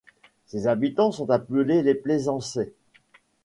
Ses 0.47 0.65
habitants 0.65 1.11
sont 1.11 1.29
appelés 1.29 1.83
les 1.83 1.93
Plaisançais. 1.93 2.73